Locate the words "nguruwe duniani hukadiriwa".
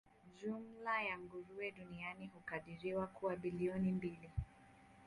1.19-3.07